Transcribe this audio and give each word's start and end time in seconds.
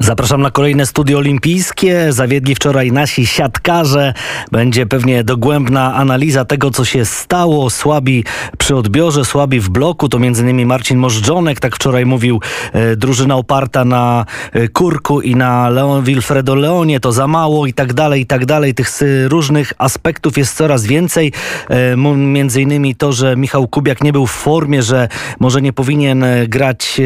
Zapraszam 0.00 0.42
na 0.42 0.50
kolejne 0.50 0.86
studio 0.86 1.18
olimpijskie. 1.18 2.12
Zawiedli 2.12 2.54
wczoraj 2.54 2.92
nasi 2.92 3.26
siatkarze. 3.26 4.14
Będzie 4.52 4.86
pewnie 4.86 5.24
dogłębna 5.24 5.94
analiza 5.94 6.44
tego, 6.44 6.70
co 6.70 6.84
się 6.84 7.04
stało. 7.04 7.70
Słabi 7.70 8.24
przy 8.58 8.76
odbiorze, 8.76 9.24
słabi 9.24 9.60
w 9.60 9.68
bloku. 9.68 10.08
To 10.08 10.18
m.in. 10.18 10.66
Marcin 10.66 10.98
Możdżonek, 10.98 11.60
tak 11.60 11.76
wczoraj 11.76 12.06
mówił. 12.06 12.40
E, 12.72 12.96
drużyna 12.96 13.36
oparta 13.36 13.84
na 13.84 14.26
e, 14.52 14.68
Kurku 14.68 15.20
i 15.20 15.36
na 15.36 15.68
Leon, 15.68 16.04
Wilfredo 16.04 16.54
Leonie. 16.54 17.00
To 17.00 17.12
za 17.12 17.26
mało 17.26 17.66
i 17.66 17.72
tak 17.72 17.92
dalej, 17.92 18.20
i 18.20 18.26
tak 18.26 18.46
dalej. 18.46 18.74
Tych 18.74 18.88
różnych 19.28 19.72
aspektów 19.78 20.38
jest 20.38 20.56
coraz 20.56 20.86
więcej. 20.86 21.32
E, 21.68 21.96
między 22.16 22.62
innymi 22.62 22.94
to, 22.94 23.12
że 23.12 23.36
Michał 23.36 23.68
Kubiak 23.68 24.04
nie 24.04 24.12
był 24.12 24.26
w 24.26 24.32
formie, 24.32 24.82
że 24.82 25.08
może 25.40 25.62
nie 25.62 25.72
powinien 25.72 26.24
grać 26.48 27.00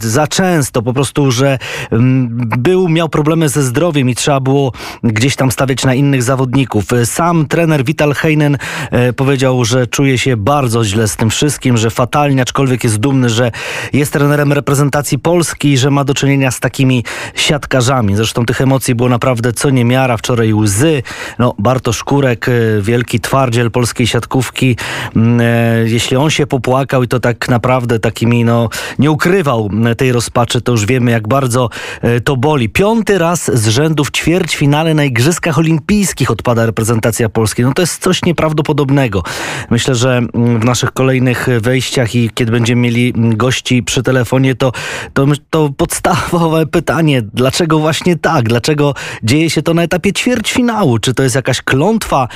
za 0.00 0.26
często. 0.26 0.82
Po 0.82 0.92
prostu, 0.92 1.30
że 1.30 1.58
mm, 1.92 2.27
był, 2.58 2.88
miał 2.88 3.08
problemy 3.08 3.48
ze 3.48 3.62
zdrowiem 3.62 4.10
i 4.10 4.14
trzeba 4.14 4.40
było 4.40 4.72
gdzieś 5.04 5.36
tam 5.36 5.50
stawiać 5.50 5.84
na 5.84 5.94
innych 5.94 6.22
zawodników. 6.22 6.84
Sam 7.04 7.46
trener 7.46 7.84
Vital 7.84 8.14
Heinen 8.14 8.58
e, 8.90 9.12
powiedział, 9.12 9.64
że 9.64 9.86
czuje 9.86 10.18
się 10.18 10.36
bardzo 10.36 10.84
źle 10.84 11.08
z 11.08 11.16
tym 11.16 11.30
wszystkim, 11.30 11.76
że 11.76 11.90
fatalnie, 11.90 12.42
aczkolwiek 12.42 12.84
jest 12.84 12.96
dumny, 12.96 13.30
że 13.30 13.50
jest 13.92 14.12
trenerem 14.12 14.52
reprezentacji 14.52 15.18
Polski 15.18 15.78
że 15.78 15.90
ma 15.90 16.04
do 16.04 16.14
czynienia 16.14 16.50
z 16.50 16.60
takimi 16.60 17.04
siatkarzami. 17.34 18.16
Zresztą 18.16 18.46
tych 18.46 18.60
emocji 18.60 18.94
było 18.94 19.08
naprawdę 19.08 19.52
co 19.52 19.70
niemiara. 19.70 20.16
Wczoraj 20.16 20.54
łzy. 20.54 21.02
No, 21.38 21.54
Bartosz 21.58 22.04
Kurek, 22.04 22.48
e, 22.48 22.52
wielki 22.82 23.20
twardziel 23.20 23.70
polskiej 23.70 24.06
siatkówki. 24.06 24.76
Mm, 25.16 25.40
e, 25.40 25.88
jeśli 25.88 26.16
on 26.16 26.30
się 26.30 26.46
popłakał 26.46 27.02
i 27.02 27.08
to 27.08 27.20
tak 27.20 27.48
naprawdę 27.48 27.98
takimi, 27.98 28.44
no, 28.44 28.68
nie 28.98 29.10
ukrywał 29.10 29.70
tej 29.96 30.12
rozpaczy, 30.12 30.60
to 30.60 30.72
już 30.72 30.86
wiemy, 30.86 31.10
jak 31.10 31.28
bardzo 31.28 31.70
to 32.20 32.36
boli. 32.36 32.68
Piąty 32.68 33.18
raz 33.18 33.50
z 33.54 33.68
rzędu 33.68 34.04
w 34.04 34.10
ćwierćfinale 34.10 34.94
na 34.94 35.04
Igrzyskach 35.04 35.58
Olimpijskich 35.58 36.30
odpada 36.30 36.66
reprezentacja 36.66 37.28
Polski. 37.28 37.62
No 37.62 37.72
to 37.72 37.82
jest 37.82 38.02
coś 38.02 38.24
nieprawdopodobnego. 38.24 39.22
Myślę, 39.70 39.94
że 39.94 40.22
w 40.34 40.64
naszych 40.64 40.92
kolejnych 40.92 41.46
wejściach 41.60 42.14
i 42.14 42.30
kiedy 42.34 42.52
będziemy 42.52 42.82
mieli 42.82 43.12
gości 43.16 43.82
przy 43.82 44.02
telefonie, 44.02 44.54
to, 44.54 44.72
to, 45.14 45.26
to 45.50 45.70
podstawowe 45.76 46.66
pytanie, 46.78 47.22
dlaczego 47.22 47.78
właśnie 47.78 48.16
tak? 48.16 48.48
Dlaczego 48.48 48.94
dzieje 49.22 49.50
się 49.50 49.62
to 49.62 49.74
na 49.74 49.82
etapie 49.82 50.12
ćwierćfinału? 50.12 50.98
Czy 50.98 51.14
to 51.14 51.22
jest 51.22 51.34
jakaś 51.34 51.62
klątwa? 51.62 52.28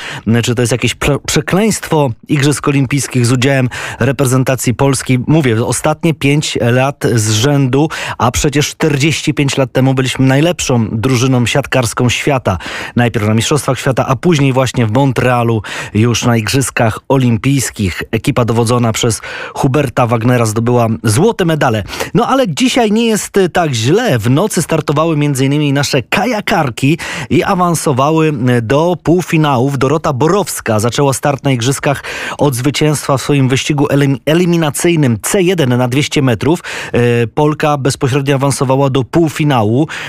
Czy 0.43 0.55
to 0.55 0.63
jest 0.63 0.73
jakieś 0.73 0.97
przekleństwo 1.27 2.11
Igrzysk 2.29 2.69
Olimpijskich 2.69 3.27
z 3.27 3.33
udziałem 3.33 3.69
reprezentacji 4.01 4.75
Polski? 4.75 5.19
Mówię, 5.27 5.67
ostatnie 5.67 6.15
pięć 6.15 6.59
lat 6.61 7.05
z 7.15 7.31
rzędu, 7.31 7.89
a 8.19 8.31
przecież 8.31 8.69
45 8.69 9.57
lat 9.57 9.72
temu 9.73 9.95
byliśmy 9.95 10.27
najlepszą 10.27 10.89
drużyną 10.93 11.47
siatkarską 11.47 12.09
świata. 12.09 12.59
Najpierw 12.97 13.27
na 13.27 13.35
Mistrzostwach 13.35 13.79
Świata, 13.79 14.07
a 14.07 14.17
później 14.17 14.53
właśnie 14.53 14.87
w 14.87 14.93
Montrealu 14.93 15.63
już 15.95 16.25
na 16.25 16.37
Igrzyskach 16.37 16.99
Olimpijskich. 17.09 18.03
Ekipa 18.11 18.45
dowodzona 18.45 18.93
przez 18.93 19.21
Huberta 19.55 20.07
Wagnera 20.07 20.47
zdobyła 20.47 20.87
złote 21.03 21.45
medale. 21.45 21.85
No 22.15 22.29
ale 22.29 22.49
dzisiaj 22.49 22.93
nie 22.93 23.07
jest 23.07 23.39
tak 23.53 23.73
źle. 23.73 24.19
W 24.19 24.31
nocy 24.31 24.63
startowały 24.63 25.15
m.in. 25.15 25.75
nasze 25.75 26.03
kajakarki 26.03 26.99
i 27.31 27.43
awansowały 27.43 28.33
do 28.63 28.97
półfinałów. 29.03 29.79
Dorota 29.79 30.13
Borowska 30.13 30.81
zaczęła 30.81 31.13
start 31.13 31.45
na 31.45 31.51
Igrzyskach 31.51 32.05
od 32.39 32.55
zwycięstwa 32.55 33.17
w 33.17 33.23
swoim 33.23 33.49
wyścigu 33.49 33.87
eliminacyjnym 34.27 35.17
C1 35.17 35.79
na 35.79 35.89
200 35.89 36.23
metrów. 36.23 36.61
E, 36.93 37.27
Polka 37.27 37.79
bezpośrednio 37.79 38.35
awansowała 38.35 38.91
do 38.91 39.05
półfinału. 39.05 39.62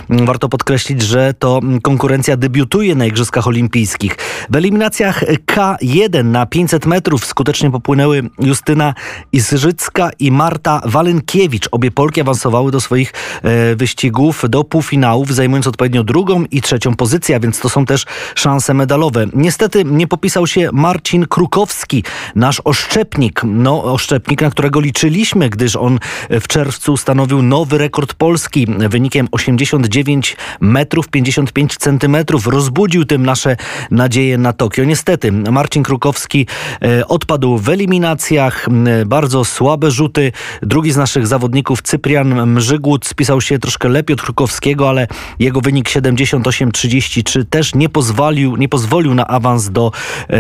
Warto 0.09 0.49
podkreślić, 0.49 1.01
że 1.01 1.33
to 1.33 1.59
konkurencja 1.81 2.37
debiutuje 2.37 2.95
na 2.95 3.05
Igrzyskach 3.05 3.47
Olimpijskich. 3.47 4.15
W 4.49 4.55
eliminacjach 4.55 5.23
K1 5.23 6.25
na 6.25 6.45
500 6.45 6.85
metrów 6.85 7.25
skutecznie 7.25 7.71
popłynęły 7.71 8.29
Justyna 8.39 8.93
Izrzycka 9.31 10.09
i 10.19 10.31
Marta 10.31 10.81
Walenkiewicz. 10.85 11.67
Obie 11.71 11.91
Polki 11.91 12.21
awansowały 12.21 12.71
do 12.71 12.81
swoich 12.81 13.13
e, 13.43 13.75
wyścigów 13.75 14.43
do 14.49 14.63
półfinałów, 14.63 15.33
zajmując 15.33 15.67
odpowiednio 15.67 16.03
drugą 16.03 16.45
i 16.51 16.61
trzecią 16.61 16.95
pozycję, 16.95 17.35
a 17.35 17.39
więc 17.39 17.59
to 17.59 17.69
są 17.69 17.85
też 17.85 18.05
szanse 18.35 18.73
medalowe. 18.73 19.25
Niestety 19.33 19.85
nie 19.85 20.07
popisał 20.07 20.47
się 20.47 20.69
Marcin 20.73 21.25
Krukowski, 21.25 22.03
nasz 22.35 22.61
oszczepnik. 22.65 23.41
No, 23.43 23.83
oszczepnik, 23.83 24.41
na 24.41 24.49
którego 24.49 24.79
liczyliśmy, 24.79 25.49
gdyż 25.49 25.75
on 25.75 25.99
w 26.29 26.47
czerwcu 26.47 26.93
ustanowił 26.93 27.41
nowy 27.41 27.77
rekord 27.77 28.13
Polski 28.13 28.67
wynikiem 28.89 29.27
8 29.31 29.42
89 29.49 30.37
metrów 30.59 31.09
55 31.09 31.77
centymetrów. 31.77 32.47
Rozbudził 32.47 33.05
tym 33.05 33.25
nasze 33.25 33.57
nadzieje 33.91 34.37
na 34.37 34.53
Tokio. 34.53 34.83
Niestety 34.83 35.31
Marcin 35.31 35.83
Krukowski 35.83 36.47
e, 36.81 37.07
odpadł 37.07 37.57
w 37.57 37.69
eliminacjach. 37.69 38.67
Bardzo 39.05 39.45
słabe 39.45 39.91
rzuty. 39.91 40.31
Drugi 40.61 40.91
z 40.91 40.97
naszych 40.97 41.27
zawodników, 41.27 41.81
Cyprian 41.81 42.45
Mrzygłód, 42.45 43.05
spisał 43.05 43.41
się 43.41 43.59
troszkę 43.59 43.89
lepiej 43.89 44.13
od 44.13 44.21
Krukowskiego, 44.21 44.89
ale 44.89 45.07
jego 45.39 45.61
wynik 45.61 45.89
78-33 45.89 47.45
też 47.49 47.75
nie 47.75 47.89
pozwolił, 47.89 48.55
nie 48.55 48.69
pozwolił 48.69 49.13
na 49.13 49.27
awans 49.27 49.69
do, 49.69 49.91
e, 50.29 50.37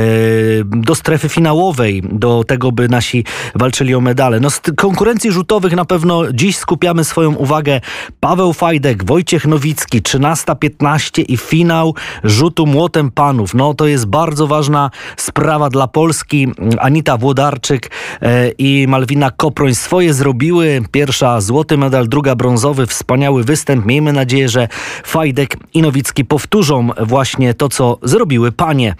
do 0.63 0.95
strefy 0.95 1.29
finałowej, 1.29 2.03
do 2.11 2.43
tego, 2.43 2.71
by 2.71 2.89
nasi 2.89 3.25
walczyli 3.55 3.95
o 3.95 4.01
medale. 4.01 4.39
No, 4.39 4.49
z 4.49 4.61
konkurencji 4.77 5.31
rzutowych 5.31 5.73
na 5.73 5.85
pewno 5.85 6.31
dziś 6.31 6.57
skupiamy 6.57 7.03
swoją 7.03 7.35
uwagę. 7.35 7.81
Paweł 8.19 8.53
Fajdek, 8.53 8.92
Wojciech 9.01 9.45
Nowicki, 9.45 10.01
13-15 10.01 11.23
i 11.27 11.37
finał 11.37 11.95
rzutu 12.23 12.65
młotem 12.65 13.11
panów. 13.11 13.53
No 13.53 13.73
to 13.73 13.87
jest 13.87 14.05
bardzo 14.05 14.47
ważna 14.47 14.91
sprawa 15.17 15.69
dla 15.69 15.87
Polski. 15.87 16.47
Anita 16.79 17.17
Włodarczyk 17.17 17.91
e, 18.21 18.49
i 18.49 18.85
Malwina 18.87 19.31
Koproń 19.31 19.75
swoje 19.75 20.13
zrobiły. 20.13 20.81
Pierwsza 20.91 21.41
złoty 21.41 21.77
medal, 21.77 22.07
druga 22.07 22.35
brązowy. 22.35 22.87
Wspaniały 22.87 23.43
występ. 23.43 23.85
Miejmy 23.85 24.13
nadzieję, 24.13 24.49
że 24.49 24.67
Fajdek 25.03 25.57
i 25.73 25.81
Nowicki 25.81 26.25
powtórzą 26.25 26.89
właśnie 27.01 27.53
to, 27.53 27.69
co 27.69 27.97
zrobiły 28.03 28.51
panie. 28.51 28.95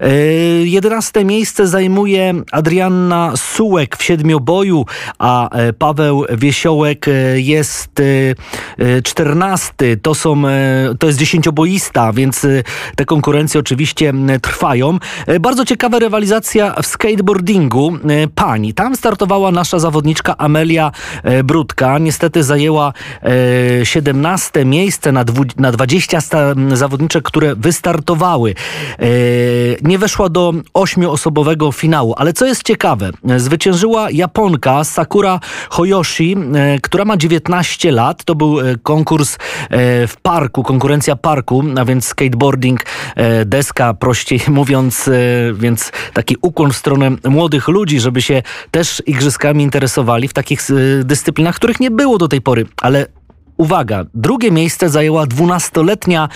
E, 0.00 0.10
jedenaste 0.64 1.24
miejsce 1.24 1.66
zajmuje 1.66 2.34
Adrianna 2.52 3.32
Sułek 3.36 3.96
w 3.96 4.02
siedmioboju, 4.02 4.86
a 5.18 5.50
e, 5.50 5.72
Paweł 5.72 6.24
Wiesiołek 6.32 7.06
jest 7.34 8.02
czternasty 9.04 9.33
14 9.34 9.96
to 10.02 10.14
są, 10.14 10.48
e, 10.48 10.94
to 10.98 11.06
jest 11.06 11.18
dziesięcioboista, 11.18 12.12
więc 12.12 12.44
e, 12.44 12.62
te 12.96 13.04
konkurencje 13.04 13.60
oczywiście 13.60 14.12
trwają. 14.42 14.98
E, 15.26 15.40
bardzo 15.40 15.64
ciekawa 15.64 15.98
rywalizacja 15.98 16.74
w 16.82 16.86
skateboardingu 16.86 17.92
pani. 18.34 18.74
Tam 18.74 18.96
startowała 18.96 19.50
nasza 19.50 19.78
zawodniczka 19.78 20.36
Amelia 20.38 20.92
Brudka. 21.44 21.98
Niestety 21.98 22.42
zajęła 22.42 22.92
17 23.84 24.64
miejsce 24.64 25.12
na, 25.12 25.24
na 25.56 25.72
20 25.72 26.18
zawodniczek, 26.72 27.24
które 27.24 27.56
wystartowały. 27.56 28.54
Nie 29.82 29.98
weszła 29.98 30.28
do 30.28 30.52
ośmioosobowego 30.74 31.72
finału, 31.72 32.14
ale 32.16 32.32
co 32.32 32.46
jest 32.46 32.62
ciekawe, 32.62 33.10
zwyciężyła 33.36 34.10
Japonka 34.10 34.84
Sakura 34.84 35.40
Hoyoshi, 35.70 36.36
która 36.82 37.04
ma 37.04 37.16
19 37.16 37.92
lat. 37.92 38.24
To 38.24 38.34
był 38.34 38.56
konkurs 38.82 39.38
E, 39.70 40.06
w 40.06 40.16
parku, 40.16 40.62
konkurencja 40.62 41.16
parku, 41.16 41.64
a 41.76 41.84
więc 41.84 42.04
skateboarding, 42.04 42.84
e, 43.16 43.44
deska, 43.44 43.94
prościej 43.94 44.40
mówiąc, 44.58 45.08
e, 45.08 45.12
więc 45.54 45.92
taki 46.12 46.36
ukłon 46.42 46.72
w 46.72 46.76
stronę 46.76 47.10
młodych 47.24 47.68
ludzi, 47.68 48.00
żeby 48.00 48.22
się 48.22 48.42
też 48.70 49.02
igrzyskami 49.06 49.64
interesowali 49.64 50.28
w 50.28 50.32
takich 50.32 50.60
dyscyplinach, 51.04 51.54
których 51.54 51.80
nie 51.80 51.90
było 51.90 52.18
do 52.18 52.28
tej 52.28 52.40
pory, 52.40 52.66
ale 52.82 53.06
Uwaga, 53.56 54.04
drugie 54.14 54.50
miejsce 54.50 54.88
zajęła 54.88 55.26
dwunastoletnia 55.26 56.28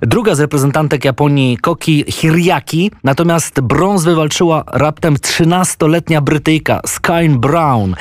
druga 0.00 0.34
z 0.34 0.40
reprezentantek 0.40 1.04
Japonii 1.04 1.58
Koki 1.58 2.04
Hiriaki, 2.08 2.90
natomiast 3.04 3.60
brąz 3.60 4.04
wywalczyła 4.04 4.64
raptem 4.66 5.18
trzynastoletnia 5.18 6.20
Brytyjka 6.20 6.80
Skyn 6.86 7.38
Brown. 7.38 7.94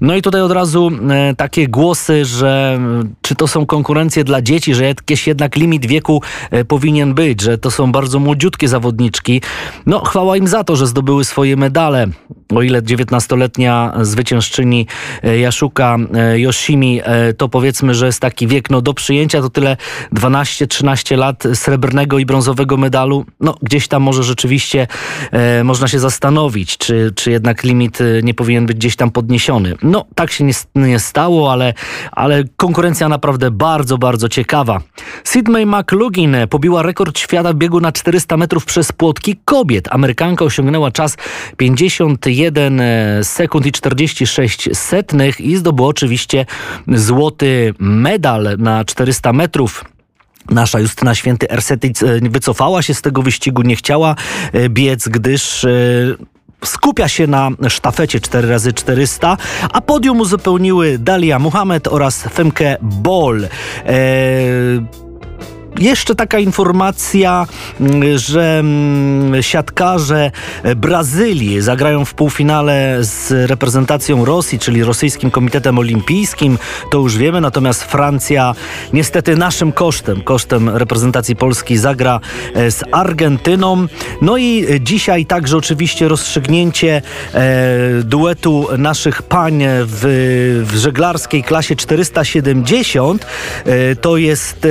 No 0.00 0.16
i 0.16 0.22
tutaj 0.22 0.40
od 0.42 0.52
razu 0.52 0.90
e, 1.10 1.34
takie 1.34 1.68
głosy, 1.68 2.24
że 2.24 2.78
e, 2.80 3.08
czy 3.22 3.34
to 3.34 3.48
są 3.48 3.66
konkurencje 3.66 4.24
dla 4.24 4.42
dzieci, 4.42 4.74
że 4.74 4.84
jakiś 4.84 5.26
jednak 5.26 5.56
limit 5.56 5.86
wieku 5.86 6.22
e, 6.50 6.64
powinien 6.64 7.14
być, 7.14 7.42
że 7.42 7.58
to 7.58 7.70
są 7.70 7.92
bardzo 7.92 8.18
młodziutkie 8.18 8.68
zawodniczki. 8.68 9.42
No 9.86 10.04
chwała 10.04 10.36
im 10.36 10.48
za 10.48 10.64
to, 10.64 10.76
że 10.76 10.86
zdobyły 10.86 11.24
swoje 11.24 11.56
medale. 11.56 12.06
O 12.54 12.62
ile 12.62 12.82
19-letnia 12.82 13.92
zwyciężczyni 14.00 14.86
e, 15.22 15.38
Jaszuka 15.38 15.96
e, 16.14 16.40
Yoshimi 16.40 17.00
e, 17.04 17.32
to 17.34 17.48
powiedzmy, 17.48 17.94
że 17.94 18.06
jest 18.06 18.20
taki 18.20 18.46
wiek 18.46 18.70
no, 18.70 18.80
do 18.80 18.94
przyjęcia, 18.94 19.40
to 19.42 19.50
tyle 19.50 19.76
12-13 20.12 21.18
lat 21.18 21.44
srebrnego 21.54 22.18
i 22.18 22.26
brązowego 22.26 22.76
medalu, 22.76 23.24
no 23.40 23.54
gdzieś 23.62 23.88
tam 23.88 24.02
może 24.02 24.22
rzeczywiście 24.22 24.86
e, 25.32 25.64
można 25.64 25.88
się 25.88 25.98
zastanowić, 25.98 26.78
czy, 26.78 27.12
czy 27.16 27.30
jednak 27.30 27.64
limit 27.64 27.98
nie 28.22 28.34
powinien 28.34 28.66
być 28.66 28.76
gdzieś 28.76 28.96
tam 28.96 29.10
podniesiony. 29.10 29.74
No 29.82 30.04
tak 30.14 30.30
się 30.30 30.44
nie, 30.44 30.52
nie 30.74 30.98
stało, 30.98 31.52
ale, 31.52 31.74
ale 32.12 32.44
konkurencja 32.56 33.08
naprawdę 33.08 33.50
bardzo, 33.50 33.98
bardzo 33.98 34.28
ciekawa. 34.28 34.80
Sydney 35.24 35.66
McLugin 35.66 36.36
pobiła 36.50 36.82
rekord 36.82 37.18
świata 37.18 37.54
biegu 37.54 37.80
na 37.80 37.92
400 37.92 38.36
metrów 38.36 38.64
przez 38.64 38.92
płotki 38.92 39.36
kobiet. 39.44 39.88
Amerykanka 39.90 40.44
osiągnęła 40.44 40.90
czas 40.90 41.16
51 41.56 42.18
sekund 43.22 43.66
i 43.66 43.72
46 43.72 44.68
setnych 44.72 45.40
i 45.40 45.56
zdobyła 45.56 45.88
oczywiście 45.88 46.46
złoty 46.88 47.74
medal 47.78 48.48
na 48.58 48.84
400 48.84 49.32
metrów. 49.32 49.84
Nasza 50.50 50.80
Justyna 50.80 51.14
Święty 51.14 51.50
Ersetic 51.50 52.00
wycofała 52.22 52.82
się 52.82 52.94
z 52.94 53.02
tego 53.02 53.22
wyścigu, 53.22 53.62
nie 53.62 53.76
chciała 53.76 54.14
e, 54.52 54.68
biec, 54.68 55.08
gdyż 55.08 55.64
e, 55.64 55.68
skupia 56.64 57.08
się 57.08 57.26
na 57.26 57.50
sztafecie 57.68 58.18
4x400, 58.18 59.36
a 59.72 59.80
podium 59.80 60.20
uzupełniły 60.20 60.98
Dalia 60.98 61.38
Muhammad 61.38 61.88
oraz 61.88 62.22
Femke 62.22 62.76
Bol. 62.82 63.48
Eee, 63.86 64.86
jeszcze 65.78 66.14
taka 66.14 66.38
informacja, 66.38 67.46
mm, 67.80 68.18
że 68.18 68.58
mm, 68.58 69.42
siatkarze 69.42 70.30
Brazylii 70.76 71.60
zagrają 71.60 72.04
w 72.04 72.14
półfinale 72.14 72.98
z 73.00 73.50
reprezentacją 73.50 74.24
Rosji, 74.24 74.58
czyli 74.58 74.84
Rosyjskim 74.84 75.30
Komitetem 75.30 75.78
Olimpijskim. 75.78 76.58
To 76.90 76.98
już 76.98 77.16
wiemy, 77.16 77.40
natomiast 77.40 77.84
Francja 77.84 78.54
niestety 78.92 79.36
naszym 79.36 79.72
kosztem, 79.72 80.22
kosztem 80.22 80.68
reprezentacji 80.68 81.36
Polski 81.36 81.78
zagra 81.78 82.20
e, 82.54 82.70
z 82.70 82.84
Argentyną. 82.92 83.86
No 84.22 84.36
i 84.36 84.66
dzisiaj 84.80 85.26
także 85.26 85.56
oczywiście 85.56 86.08
rozstrzygnięcie 86.08 87.02
e, 87.34 88.02
duetu 88.04 88.68
naszych 88.78 89.22
pań 89.22 89.62
w, 89.64 90.64
w 90.68 90.76
żeglarskiej 90.76 91.42
klasie 91.42 91.76
470. 91.76 93.26
E, 93.64 93.96
to 93.96 94.16
jest 94.16 94.64
e, 94.64 94.68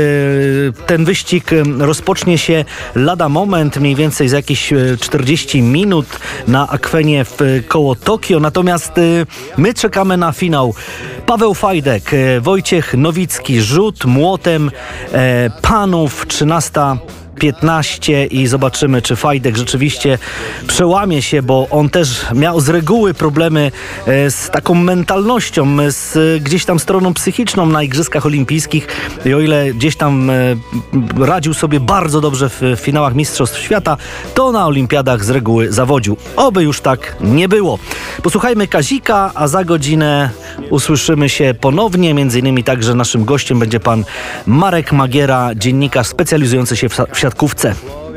ten 0.88 1.06
wyścig 1.06 1.52
rozpocznie 1.80 2.38
się 2.38 2.66
lada 2.96 3.30
moment, 3.30 3.78
mniej 3.78 3.96
więcej 3.96 4.30
za 4.30 4.38
jakieś 4.38 4.74
40 5.00 5.60
e, 5.60 5.62
minut 5.62 6.20
na 6.48 6.70
akwenie 6.70 7.26
w 7.26 7.38
koło 7.68 7.96
Tokio. 7.96 8.40
Natomiast 8.40 8.98
e, 8.98 9.02
my 9.58 9.74
czekamy 9.74 10.18
na 10.18 10.32
finał. 10.32 10.74
Paweł 11.26 11.54
Fajdek, 11.54 12.14
e, 12.14 12.42
Wojciech 12.42 12.94
Nowicki, 12.94 13.62
rzut 13.62 14.06
młotem 14.06 14.72
panów 15.62 16.26
13 16.28 16.82
15 17.40 18.26
i 18.26 18.48
zobaczymy, 18.48 19.02
czy 19.02 19.16
Fajdek 19.16 19.58
rzeczywiście 19.58 20.18
przełamie 20.68 21.22
się, 21.22 21.42
bo 21.42 21.68
on 21.70 21.90
też 21.90 22.26
miał 22.36 22.60
z 22.60 22.70
reguły 22.70 23.14
problemy 23.14 23.72
e, 24.08 24.32
z 24.32 24.50
taką 24.50 24.74
mentalnością, 24.74 25.78
z 25.90 26.44
gdzieś 26.44 26.66
tam 26.66 26.80
stroną 26.80 27.14
psychiczną 27.14 27.66
na 27.66 27.84
Igrzyskach 27.84 28.26
Olimpijskich 28.26 28.88
i 29.26 29.34
o 29.34 29.40
ile 29.40 29.74
gdzieś 29.74 29.96
tam 29.96 30.30
e, 30.30 30.34
radził 31.20 31.54
sobie 31.54 31.80
bardzo 31.80 32.22
dobrze 32.22 32.50
w 32.50 32.62
finałach 32.78 33.16
Mistrzostw 33.16 33.60
Świata, 33.60 33.98
to 34.34 34.52
na 34.52 34.68
Olimpiadach 34.68 35.24
z 35.24 35.30
reguły 35.30 35.72
zawodził. 35.72 36.18
Oby 36.36 36.64
już 36.64 36.82
tak 36.82 37.16
nie 37.22 37.50
było. 37.50 37.80
Posłuchajmy 38.24 38.68
Kazika, 38.68 39.32
a 39.36 39.48
za 39.48 39.64
godzinę 39.64 40.30
usłyszymy 40.70 41.30
się 41.30 41.54
ponownie. 41.62 42.14
Między 42.14 42.40
innymi 42.40 42.64
także 42.64 42.96
naszym 42.96 43.26
gościem 43.26 43.60
będzie 43.60 43.80
pan 43.80 44.04
Marek 44.46 44.92
Magiera, 44.92 45.56
dziennikarz 45.56 46.08
specjalizujący 46.08 46.78
się 46.78 46.90
w 46.90 46.96
siatkówce. 47.28 47.98